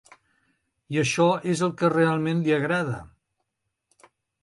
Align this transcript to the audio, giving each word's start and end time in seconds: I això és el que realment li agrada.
I 0.95 0.99
això 1.01 1.27
és 1.53 1.63
el 1.69 1.75
que 1.83 1.93
realment 1.97 2.43
li 2.49 2.59
agrada. 2.59 2.99